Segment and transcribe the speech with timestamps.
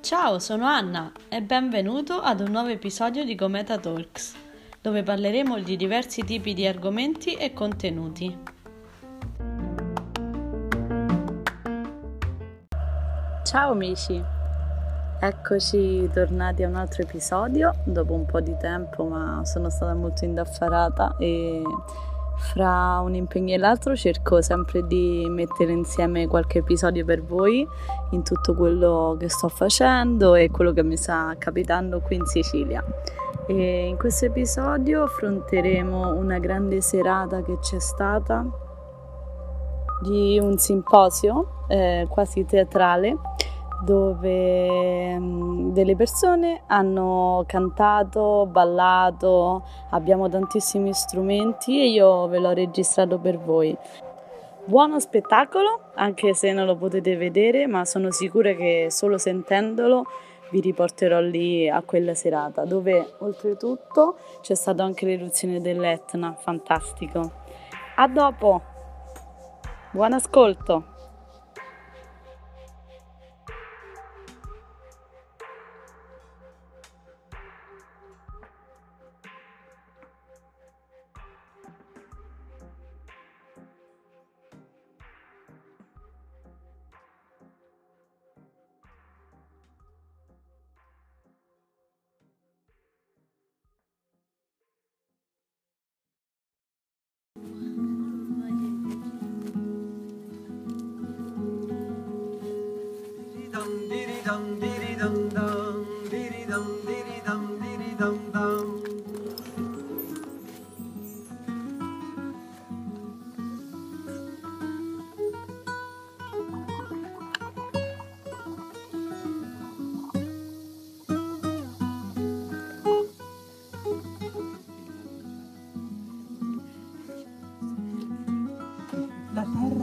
[0.00, 4.36] Ciao, sono Anna e benvenuto ad un nuovo episodio di Gometa Talks,
[4.80, 8.38] dove parleremo di diversi tipi di argomenti e contenuti.
[13.42, 14.22] Ciao amici,
[15.18, 20.24] eccoci tornati a un altro episodio dopo un po' di tempo, ma sono stata molto
[20.24, 21.60] indaffarata e
[22.38, 27.66] fra un impegno e l'altro cerco sempre di mettere insieme qualche episodio per voi
[28.10, 32.82] in tutto quello che sto facendo e quello che mi sta capitando qui in Sicilia.
[33.46, 38.46] E in questo episodio affronteremo una grande serata che c'è stata
[40.02, 43.16] di un simposio eh, quasi teatrale
[43.80, 53.18] dove um, delle persone hanno cantato, ballato, abbiamo tantissimi strumenti e io ve l'ho registrato
[53.18, 53.76] per voi.
[54.64, 60.04] Buono spettacolo, anche se non lo potete vedere, ma sono sicura che solo sentendolo
[60.50, 67.32] vi riporterò lì a quella serata, dove oltretutto c'è stata anche l'eruzione dell'Etna, fantastico.
[67.96, 68.62] A dopo,
[69.92, 70.97] buon ascolto!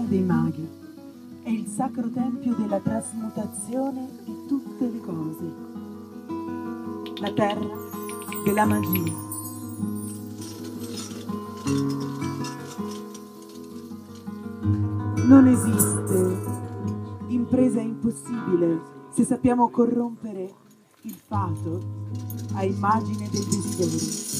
[0.07, 0.67] Dei maghi
[1.43, 5.53] è il sacro tempio della trasmutazione di tutte le cose,
[7.19, 7.74] la terra
[8.55, 9.11] della magia.
[15.25, 16.43] Non esiste
[17.27, 20.53] impresa impossibile se sappiamo corrompere
[21.01, 21.81] il fato
[22.53, 24.33] a immagine del desiderio.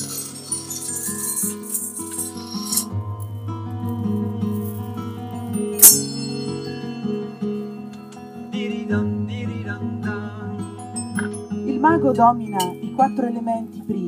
[11.86, 14.05] mago domina i quattro elementi principi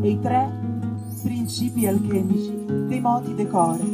[0.00, 0.50] e i tre
[1.22, 3.84] principi alchemici dei modi decore,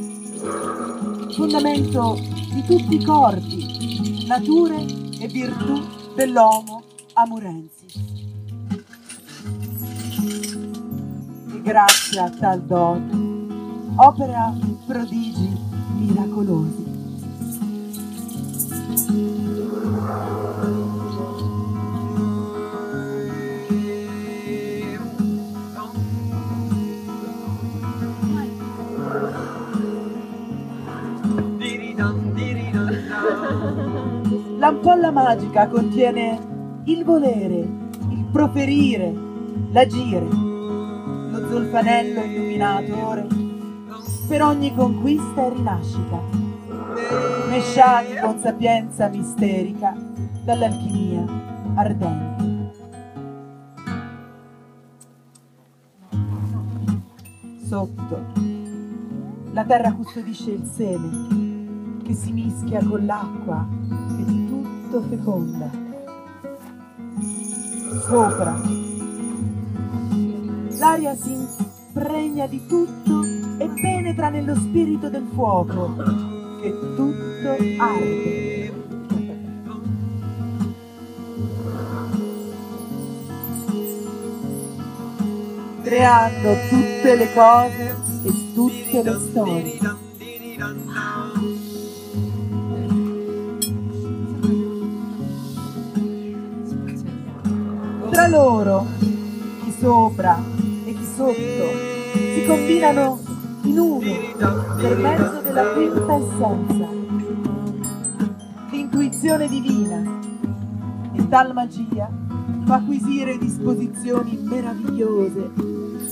[1.35, 2.15] fondamento
[2.53, 4.85] di tutti i corpi, nature
[5.19, 5.83] e virtù
[6.15, 6.83] dell'Homo
[7.15, 7.95] amurensis.
[11.53, 13.25] E grazie a tal dote
[13.97, 14.55] opera
[14.87, 15.57] prodigi
[15.99, 16.85] miracolosi.
[34.67, 37.69] L'ampolla magica contiene il volere,
[38.11, 39.15] il proferire,
[39.71, 43.29] l'agire, lo zolfanello illuminatore
[44.27, 46.21] per ogni conquista e rinascita,
[47.49, 49.95] mesciati con sapienza misterica
[50.43, 51.25] dall'alchimia
[51.77, 52.73] ardente.
[57.69, 58.21] Sotto,
[59.53, 63.65] la terra custodisce il seme che si mischia con l'acqua
[64.97, 65.71] tutto feconda.
[68.07, 68.61] Sopra.
[70.79, 73.23] L'aria si impregna di tutto
[73.59, 75.95] e penetra nello spirito del fuoco,
[76.61, 78.85] che tutto arde.
[85.83, 89.79] Creando tutte le cose e tutte le storie.
[98.17, 100.43] Tra loro, chi sopra
[100.87, 101.35] e chi sotto,
[102.15, 103.21] si combinano
[103.65, 104.01] in uno
[104.81, 106.89] per mezzo della quinta essenza,
[108.71, 110.03] l'intuizione divina
[111.13, 112.11] e tal magia
[112.65, 115.51] fa acquisire disposizioni meravigliose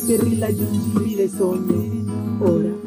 [0.07, 2.84] per il raggiungibile sogno ora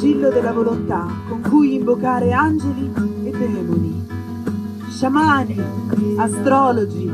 [0.00, 2.90] sigillo della volontà con cui invocare angeli
[3.24, 4.06] e demoni,
[4.88, 5.62] sciamani,
[6.16, 7.10] astrologi,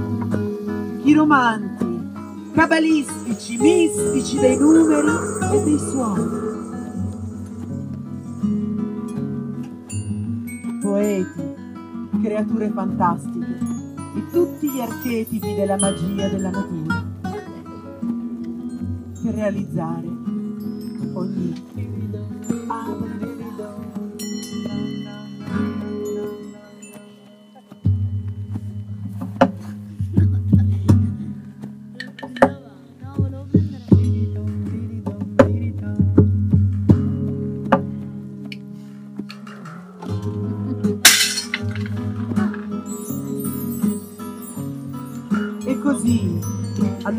[1.03, 5.09] chiromanti, cabalistici, mistici dei numeri
[5.53, 6.45] e dei suoni.
[10.81, 11.55] Poeti,
[12.23, 13.59] creature fantastiche
[14.15, 17.05] e tutti gli archetipi della magia della natura
[19.25, 20.16] per realizzare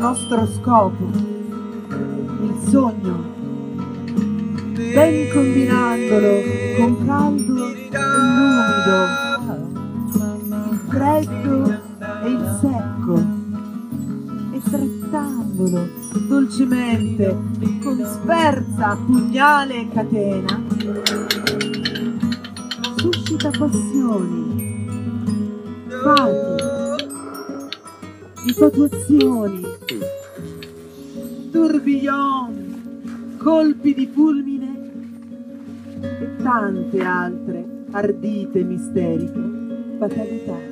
[0.08, 3.24] nostro scopo, il sogno,
[4.72, 6.30] ben combinandolo
[6.78, 7.76] con caldo e
[8.48, 8.96] umido,
[10.70, 11.80] il freddo
[12.22, 13.16] e il secco,
[14.52, 15.88] e trattandolo
[16.26, 17.36] dolcemente
[17.82, 20.62] con sferza, pugnale e catena,
[22.96, 24.86] suscita passioni,
[26.02, 26.47] fati,
[28.48, 29.60] infatuazioni,
[31.52, 34.90] tourbillon, colpi di fulmine
[36.00, 40.67] e tante altre ardite misteriche fatalità.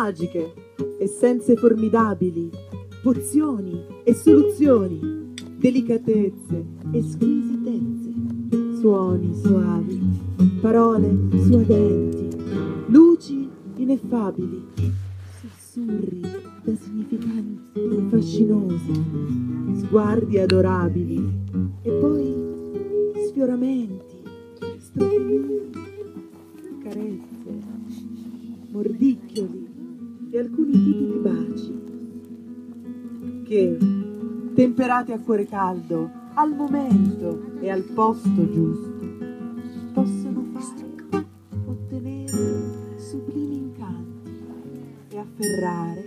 [0.00, 0.54] Magiche,
[0.98, 2.50] essenze formidabili,
[3.02, 8.12] pozioni e soluzioni, delicatezze e squisitezze,
[8.80, 10.00] suoni soavi,
[10.62, 11.14] parole
[11.46, 12.30] suadenti,
[12.86, 14.64] luci ineffabili,
[15.38, 19.04] sussurri da significanti fascinosi,
[19.80, 21.30] sguardi adorabili
[21.82, 22.34] e poi
[23.28, 24.22] sfioramenti,
[24.78, 25.70] stropicini,
[26.82, 27.62] carezze,
[28.70, 29.69] mordicchioli
[30.30, 31.80] e alcuni tipi di baci
[33.44, 33.76] che,
[34.54, 39.08] temperati a cuore caldo, al momento e al posto giusto,
[39.92, 41.26] possono fare
[41.66, 44.30] ottenere sublimi incanti
[45.10, 45.99] e afferrare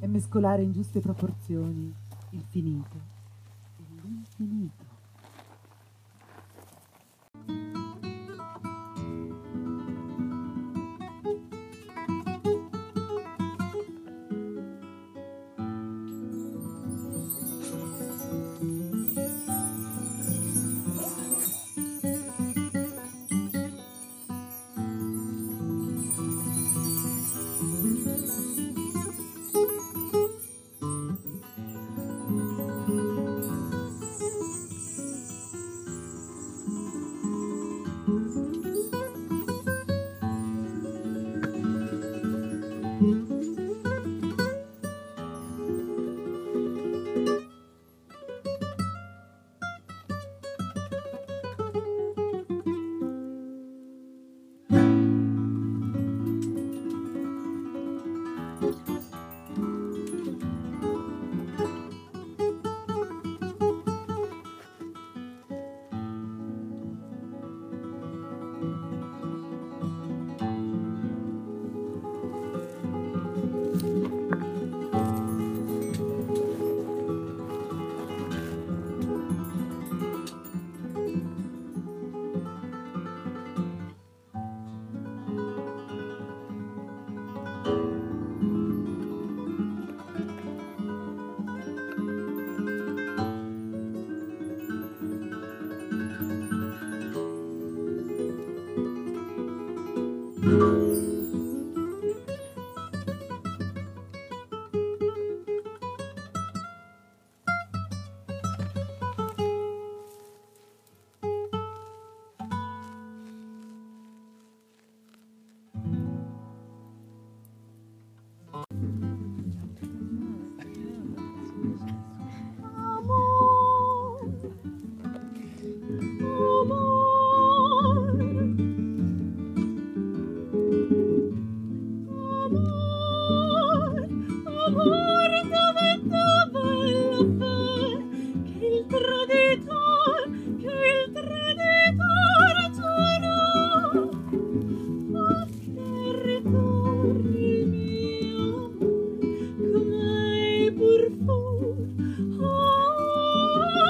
[0.00, 1.94] è mescolare in giuste proporzioni
[2.30, 2.96] il finito
[3.76, 4.98] e l'infinito.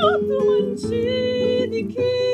[0.01, 2.30] Troppo è stato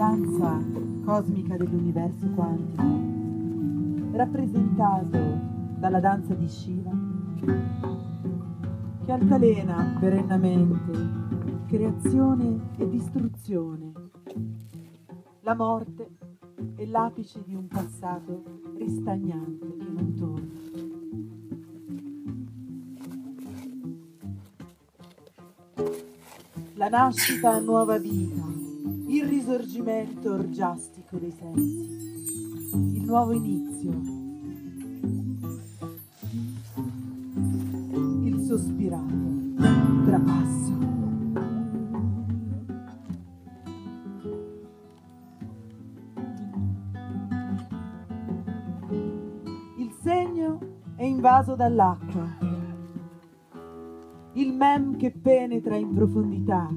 [0.00, 0.64] danza
[1.04, 5.18] cosmica dell'universo quantico, rappresentato
[5.76, 6.90] dalla danza di Shiva,
[9.04, 13.92] che altalena perennemente creazione e distruzione,
[15.42, 16.08] la morte
[16.76, 18.42] è l'apice di un passato
[18.78, 20.48] ristagnante che non torna.
[26.76, 28.39] La nascita a nuova vita,
[29.50, 31.88] risorgimento orgiastico dei sensi,
[32.94, 33.90] il nuovo inizio,
[38.22, 39.14] il sospirato
[40.04, 40.78] trapasso.
[49.78, 50.58] Il segno
[50.94, 52.38] è invaso dall'acqua
[54.34, 56.68] il mem che penetra in profondità,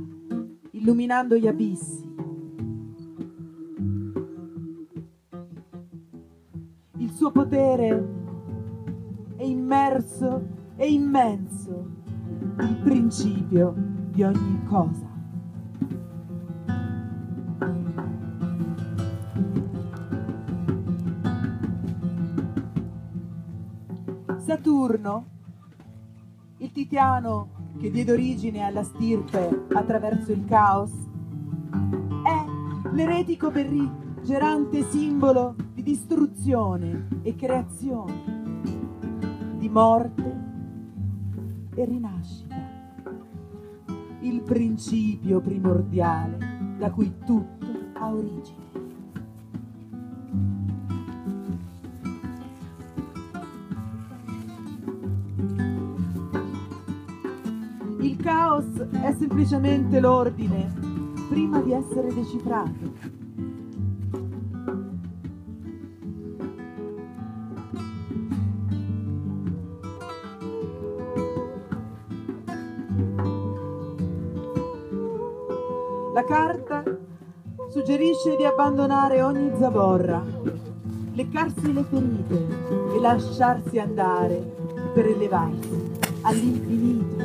[0.72, 2.03] illuminando gli abissi.
[7.54, 8.08] Potere
[9.36, 10.42] è immerso
[10.76, 11.86] e immenso,
[12.58, 13.76] il principio
[14.10, 15.12] di ogni cosa.
[24.38, 25.26] Saturno
[26.58, 30.92] il Titiano che diede origine alla stirpe attraverso il caos,
[32.24, 38.14] è l'eretico berrigerante simbolo di distruzione e creazione,
[39.58, 40.42] di morte
[41.76, 42.56] e rinascita,
[44.22, 48.62] il principio primordiale da cui tutto ha origine.
[58.24, 58.66] caos
[59.02, 60.72] è semplicemente l'ordine
[61.28, 62.93] prima di essere decifrato.
[76.26, 76.84] Carta
[77.70, 80.24] suggerisce di abbandonare ogni zavorra,
[81.14, 82.48] leccarsi le ferite
[82.96, 84.42] e lasciarsi andare
[84.94, 87.16] per elevarsi all'infinito.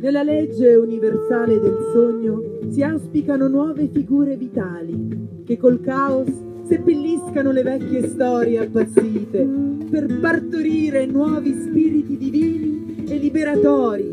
[0.00, 6.28] Nella legge universale del sogno si auspicano nuove figure vitali che col caos
[6.66, 9.48] seppelliscano le vecchie storie appassite
[9.88, 14.12] per partorire nuovi spiriti divini e liberatori,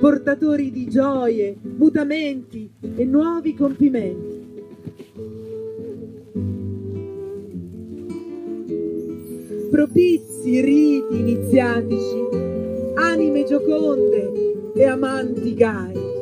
[0.00, 4.36] portatori di gioie, mutamenti e nuovi compimenti.
[9.70, 12.26] Propizi riti iniziatici,
[12.96, 16.17] anime gioconde e amanti gai.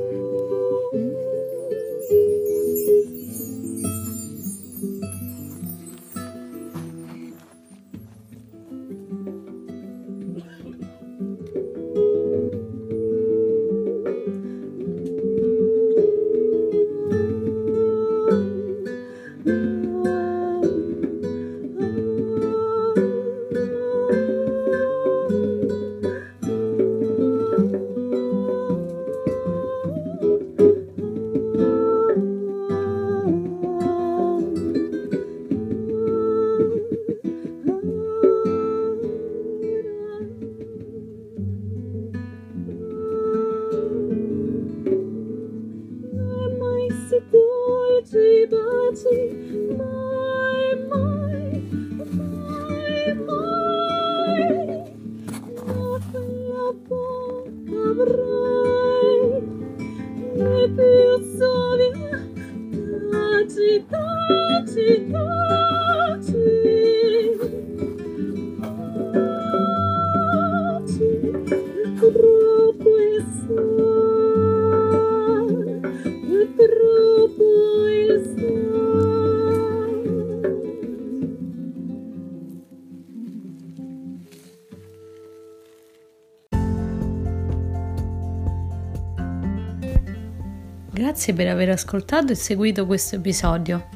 [91.16, 93.88] Grazie per aver ascoltato e seguito questo episodio.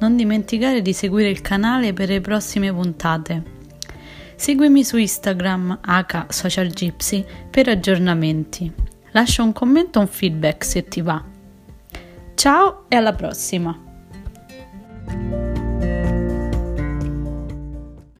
[0.00, 3.42] Non dimenticare di seguire il canale per le prossime puntate.
[4.34, 8.72] Seguimi su Instagram H Social Gypsy per aggiornamenti.
[9.10, 11.22] Lascia un commento o un feedback se ti va.
[12.34, 13.78] Ciao e alla prossima!